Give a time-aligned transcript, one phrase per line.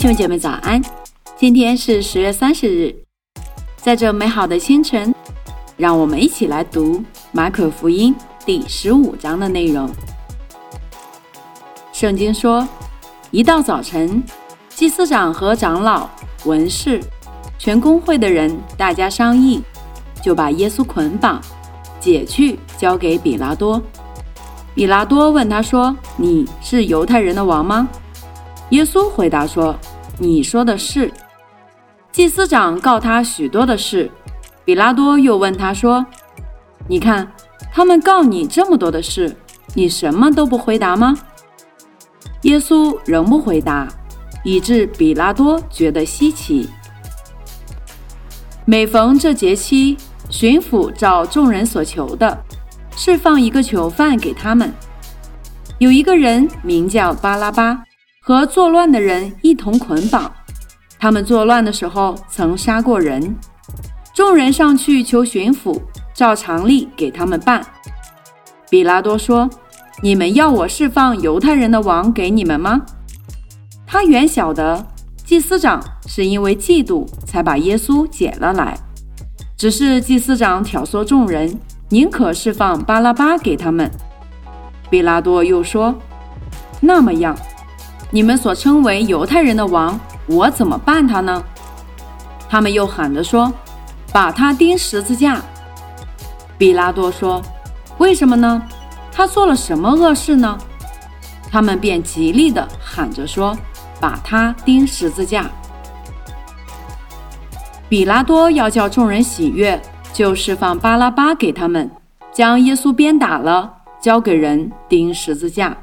[0.00, 0.80] 兄姐妹早安！
[1.36, 3.04] 今天是十月三十日，
[3.76, 5.14] 在这美好的清晨，
[5.76, 8.16] 让我们一起来读马可福音
[8.46, 9.90] 第十五章的内容。
[11.92, 12.66] 圣经说，
[13.30, 14.22] 一到早晨，
[14.70, 16.08] 祭司长和长老、
[16.46, 16.98] 文士、
[17.58, 19.60] 全公会的人，大家商议，
[20.22, 21.38] 就把耶稣捆绑，
[22.00, 23.78] 解去，交给比拉多。
[24.74, 27.86] 比拉多问他说：“你是犹太人的王吗？”
[28.70, 29.76] 耶稣回答说
[30.20, 31.10] ：“你说的是。”
[32.12, 34.08] 祭司长告他许多的事。
[34.64, 36.04] 比拉多又问他说
[36.86, 37.32] ：“你看，
[37.72, 39.34] 他们告你这么多的事，
[39.74, 41.16] 你什么都不回答吗？”
[42.42, 43.88] 耶稣仍不回答，
[44.44, 46.68] 以致比拉多觉得稀奇。
[48.64, 49.96] 每逢这节期，
[50.28, 52.44] 巡抚照众人所求的。
[52.96, 54.72] 释放一个囚犯给他们。
[55.78, 57.82] 有一个人名叫巴拉巴，
[58.22, 60.30] 和作乱的人一同捆绑。
[60.98, 63.34] 他们作乱的时候曾杀过人。
[64.14, 65.80] 众人上去求巡抚，
[66.12, 67.64] 照常例给他们办。
[68.68, 69.48] 比拉多说
[70.02, 72.82] ：“你们要我释放犹太人的王给你们吗？”
[73.86, 74.86] 他原晓得
[75.24, 78.78] 祭司长是因为嫉妒才把耶稣解了来，
[79.56, 81.58] 只是祭司长挑唆众人。
[81.88, 83.90] 宁可释放巴拉巴给他们。
[84.88, 85.92] 比拉多又说
[86.80, 87.36] ：“那么样，
[88.10, 91.42] 你们所称为犹太人的王，我怎么办他呢？”
[92.48, 93.52] 他们又喊着说
[94.12, 95.40] ：“把他钉十字架。”
[96.58, 97.40] 比拉多说
[97.98, 98.62] ：“为什么呢？
[99.12, 100.58] 他做了什么恶事呢？”
[101.50, 103.56] 他们便极力的喊着说
[104.00, 105.48] ：“把他钉十字架。”
[107.88, 109.80] 比拉多要叫众人喜悦。
[110.12, 111.88] 就释放巴拉巴给他们，
[112.32, 115.74] 将耶稣鞭打了，交给人钉十字架。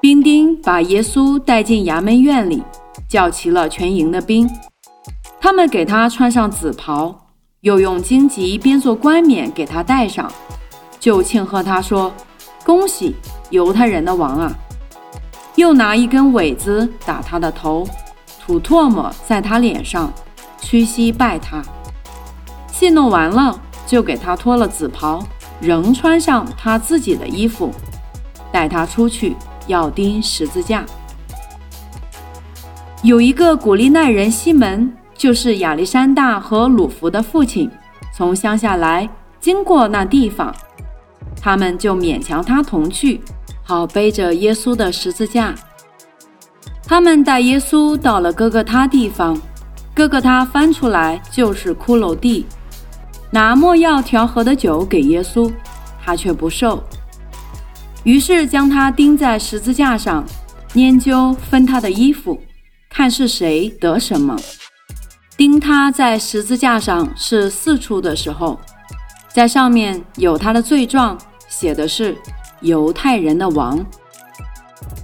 [0.00, 2.62] 兵丁把耶稣带进衙门院里，
[3.08, 4.48] 叫齐了全营的兵，
[5.40, 7.26] 他们给他穿上紫袍，
[7.62, 10.30] 又用荆棘编做冠冕给他戴上，
[11.00, 12.12] 就庆贺他说
[12.64, 13.16] ：“恭喜
[13.50, 14.52] 犹太人的王啊！”
[15.56, 17.84] 又拿一根苇子打他的头，
[18.40, 20.12] 吐唾沫在他脸上，
[20.60, 21.60] 屈膝拜他。
[22.72, 25.20] 戏弄完了，就给他脱了紫袍，
[25.60, 27.72] 仍穿上他自己的衣服，
[28.52, 29.34] 带他出去
[29.68, 30.84] 要钉十字架。
[33.04, 37.70] 有一个古利奈人西门，就是亚历山大和鲁弗的父亲，
[38.12, 39.08] 从乡下来，
[39.40, 40.52] 经过那地方，
[41.40, 43.20] 他们就勉强他同去，
[43.62, 45.54] 好背着耶稣的十字架。
[46.84, 49.40] 他们带耶稣到了哥哥他地方，
[49.94, 52.44] 哥哥他翻出来就是骷髅地。
[53.30, 55.52] 拿莫药调和的酒给耶稣，
[56.02, 56.82] 他却不受。
[58.08, 60.24] 于是将他钉在十字架上，
[60.72, 62.40] 研究分他的衣服，
[62.88, 64.34] 看是谁得什么。
[65.36, 68.58] 钉他在十字架上是四处的时候，
[69.28, 71.18] 在上面有他的罪状，
[71.50, 72.16] 写的是
[72.62, 73.78] 犹太人的王。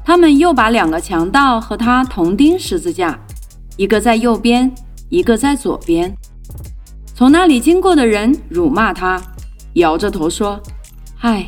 [0.03, 3.21] 他们又把两个强盗和他同钉十字架，
[3.77, 4.75] 一个在右边，
[5.11, 6.11] 一个在左边。
[7.15, 9.21] 从那里经过的人辱骂他，
[9.75, 10.59] 摇着头说
[11.21, 11.47] ：“唉，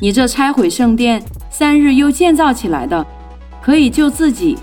[0.00, 3.04] 你这拆毁圣殿三日又建造起来的，
[3.60, 4.56] 可以救自己，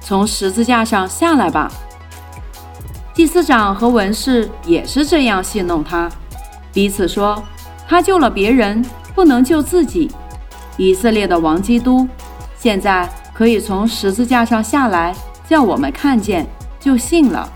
[0.00, 1.70] 从十字架上下来吧。”
[3.12, 6.08] 祭司长和文士也是这样戏弄他，
[6.72, 7.42] 彼此说
[7.86, 8.82] ：“他救了别人，
[9.14, 10.10] 不能救自己。
[10.78, 12.08] 以色列的王基督，
[12.56, 15.14] 现在可以从十字架上下来，
[15.46, 16.46] 叫我们看见，
[16.78, 17.46] 就信了。”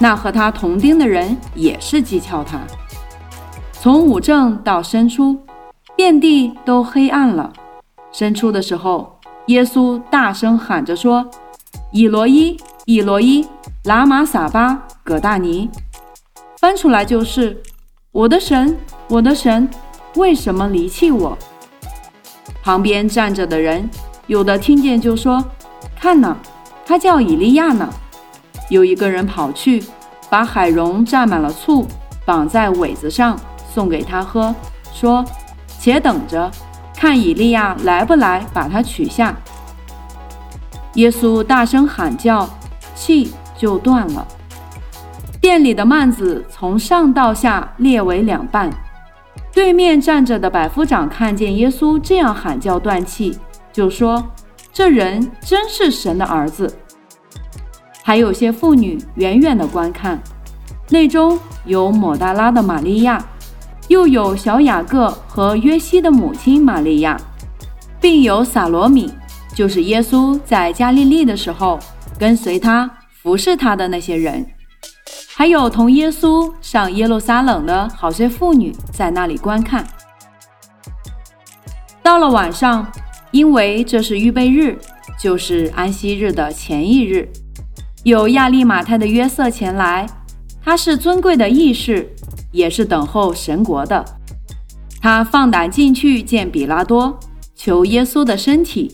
[0.00, 2.58] 那和他同钉的人也是讥诮他。
[3.72, 5.38] 从五正到申初，
[5.96, 7.52] 遍地都黑暗了。
[8.10, 11.28] 伸出的时候，耶稣大声喊着说
[11.92, 12.56] ：“以罗伊，
[12.86, 13.46] 以罗伊，
[13.84, 15.70] 拉玛撒巴葛大尼。”
[16.60, 17.60] 翻出来就是
[18.12, 18.76] ：“我的神，
[19.08, 19.68] 我的神，
[20.16, 21.36] 为什么离弃我？”
[22.62, 23.88] 旁边站着的人，
[24.26, 25.44] 有的听见就说
[26.00, 26.36] ：“看呐，
[26.86, 27.88] 他叫以利亚呢。”
[28.70, 29.84] 有一个人跑去，
[30.30, 31.86] 把海蓉蘸满了醋，
[32.24, 33.38] 绑在苇子上，
[33.74, 34.54] 送给他喝，
[34.90, 35.22] 说
[35.84, 36.50] ：“且等着，
[36.96, 39.36] 看以利亚来不来，把他取下。”
[40.96, 42.48] 耶稣大声喊叫，
[42.94, 44.26] 气就断了。
[45.42, 48.70] 店里的幔子从上到下裂为两半。
[49.52, 53.38] 对面站着的百夫长看见耶稣这样喊叫断气，
[53.70, 54.24] 就说
[54.72, 56.78] ：“这人真是神的儿子。”
[58.02, 60.18] 还有些妇女远远的观看，
[60.88, 63.22] 内中有抹大拉的玛利亚，
[63.88, 67.20] 又有小雅各和约西的母亲玛利亚，
[68.00, 69.12] 并有撒罗米，
[69.54, 71.78] 就是耶稣在加利利的时候
[72.18, 72.90] 跟随他、
[73.22, 74.46] 服侍他的那些人，
[75.34, 79.86] 还有同耶稣上耶路撒冷的好些妇女在那里观看。
[82.02, 82.86] 到了晚上，
[83.30, 84.78] 因为这是预备日，
[85.18, 87.28] 就是安息日的前一日，
[88.02, 90.06] 有亚利马太的约瑟前来，
[90.62, 92.14] 他是尊贵的义士，
[92.54, 94.02] 也是等候神国的。
[95.02, 97.18] 他放胆进去见比拉多，
[97.54, 98.90] 求耶稣的身体。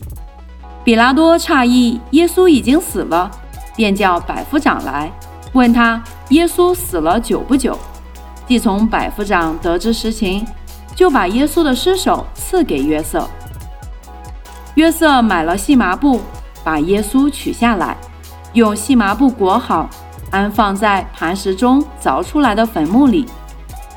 [0.83, 3.31] 比拉多诧异耶稣已经死了，
[3.75, 5.09] 便叫百夫长来
[5.53, 7.79] 问他耶稣死了久不久。
[8.45, 10.45] 既从百夫长得知实情。
[10.93, 13.25] 就把耶稣的尸首赐给约瑟。
[14.75, 16.19] 约瑟买了细麻布，
[16.65, 17.95] 把耶稣取下来，
[18.53, 19.89] 用细麻布裹好，
[20.31, 23.25] 安放在磐石中凿出来的坟墓里，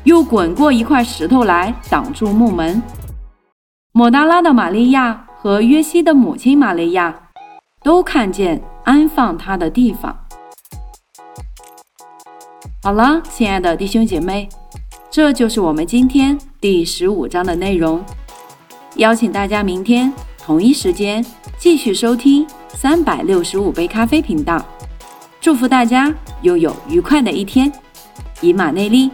[0.05, 2.81] 又滚过一块石头来挡住木门。
[3.91, 7.13] 抹大拉的玛利亚和约西的母亲玛利亚
[7.83, 10.15] 都看见安放他的地方。
[12.83, 14.47] 好了，亲爱的弟兄姐妹。
[15.09, 18.03] 这就是我们今天第十五章的内容。
[18.97, 21.25] 邀请大家明天同一时间
[21.57, 24.63] 继续收听三百六十五杯咖啡频道。
[25.39, 27.71] 祝福大家拥有愉快的一天。
[28.41, 29.09] 以马内利。